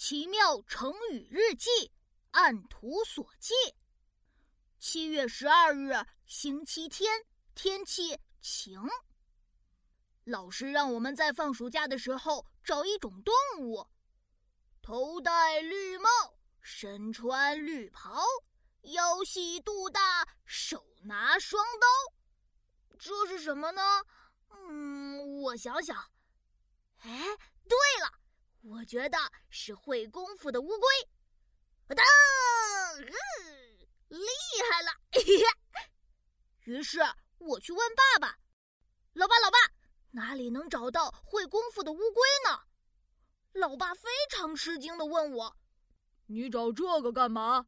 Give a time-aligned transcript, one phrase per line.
[0.00, 1.92] 奇妙成语日记，
[2.30, 3.54] 按图索骥。
[4.78, 5.92] 七月十二日，
[6.24, 7.22] 星期天，
[7.54, 8.80] 天气晴。
[10.24, 13.86] 老师让我们在放暑假的时候找一种动物，
[14.80, 16.08] 头戴绿帽，
[16.62, 18.22] 身穿绿袍，
[18.80, 22.96] 腰细肚大，手拿双刀。
[22.98, 23.82] 这是什么呢？
[24.48, 25.94] 嗯，我想想。
[27.02, 27.36] 哎，
[27.68, 27.76] 对。
[28.80, 29.18] 我觉得
[29.50, 30.88] 是会功夫的乌龟，
[31.94, 32.02] 当，
[34.08, 34.26] 厉
[34.70, 34.90] 害了！
[36.64, 37.00] 于是
[37.36, 38.38] 我去问爸爸
[39.12, 39.58] ：“老爸，老爸，
[40.12, 42.58] 哪里能找到会功夫的乌龟呢？”
[43.52, 45.54] 老爸非常吃惊的问我
[46.28, 47.66] ：“你找这个干嘛？”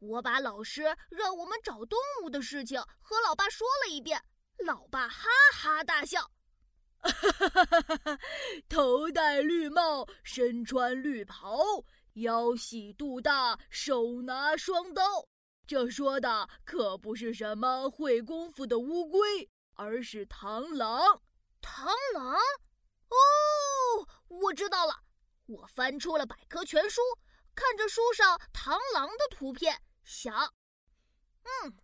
[0.00, 4.24] 我把老师让我们找动物的事情和老爸说了一遍，
[4.64, 6.32] 老爸哈哈大笑。
[8.68, 11.58] 头戴绿帽，身穿绿袍，
[12.14, 15.02] 腰细肚大，手拿双刀。
[15.66, 21.00] 这说的可不是什么会功夫的乌龟，而是螳螂。
[21.62, 22.34] 螳螂？
[22.34, 24.94] 哦，我知道了。
[25.46, 27.00] 我翻出了百科全书，
[27.54, 30.52] 看着书上螳螂的图片，想：
[31.42, 31.76] 嗯，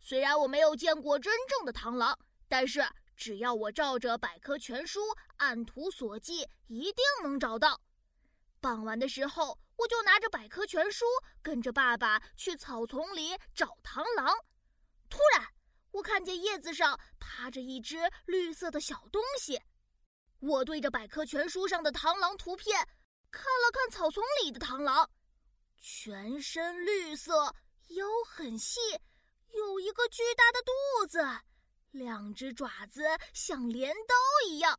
[0.00, 2.84] 虽然我没有见过真正的螳螂，但是。
[3.16, 5.00] 只要我照着百科全书
[5.38, 7.80] 按图索骥，一定能找到。
[8.60, 11.04] 傍晚的时候，我就拿着百科全书，
[11.42, 14.36] 跟着爸爸去草丛里找螳螂。
[15.08, 15.48] 突然，
[15.92, 19.60] 我看见叶子上趴着一只绿色的小东西。
[20.40, 22.86] 我对着百科全书上的螳螂图片
[23.30, 25.10] 看了看草丛里的螳螂，
[25.76, 27.54] 全身绿色，
[27.88, 28.78] 腰很细，
[29.54, 31.18] 有一个巨大的肚子。
[31.96, 33.02] 两只爪子
[33.32, 34.14] 像镰刀
[34.48, 34.78] 一样，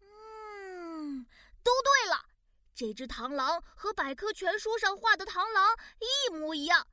[0.00, 1.26] 嗯，
[1.62, 2.26] 都对了，
[2.74, 6.86] 这只螳螂和百科全书上画的螳螂一模一样，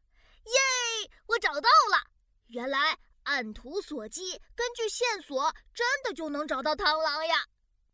[0.45, 1.11] 耶！
[1.27, 2.09] 我找到了，
[2.47, 7.45] 原来按图索骥，根据线索，真的就能找到螳螂呀！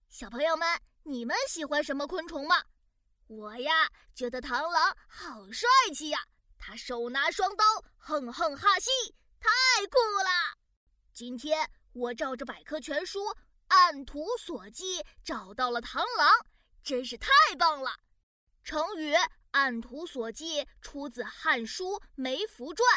[0.07, 2.63] 小朋友们，你们喜欢什么昆虫吗？
[3.25, 6.19] 我呀，觉得螳螂好帅气呀，
[6.59, 7.63] 它手拿双刀，
[7.97, 8.89] 哼哼哈气，
[9.39, 9.49] 太
[9.88, 10.58] 酷了！
[11.19, 13.19] 今天我照着百科全书
[13.68, 16.30] 按图索骥找到了螳螂，
[16.81, 17.91] 真是太棒了！
[18.63, 19.13] 成语
[19.52, 22.88] “按图索骥”出自《汉书·梅福传》，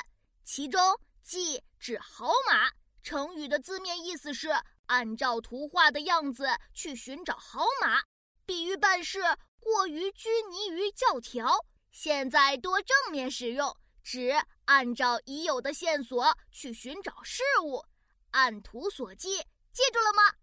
[0.45, 0.81] 其中
[1.27, 2.71] “骥”指好马。
[3.03, 4.51] 成语的字面意思是
[4.87, 8.05] 按照图画的样子去寻找好马，
[8.47, 9.19] 比喻办事
[9.59, 11.59] 过于拘泥于教条。
[11.91, 14.33] 现在多正面使用，指
[14.67, 17.85] 按照已有的线索去寻找事物。
[18.33, 20.39] 按图索骥，记住了吗？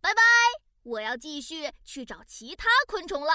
[0.00, 0.22] 拜拜！
[0.82, 3.32] 我要继续去找其他昆虫了。